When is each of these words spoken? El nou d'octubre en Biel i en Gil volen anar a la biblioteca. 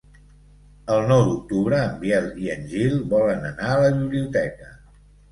El 0.93 1.03
nou 1.09 1.19
d'octubre 1.25 1.81
en 1.89 1.91
Biel 2.03 2.25
i 2.45 2.49
en 2.53 2.65
Gil 2.71 2.95
volen 3.11 3.45
anar 3.51 3.67
a 3.75 3.83
la 3.83 3.91
biblioteca. 3.99 4.71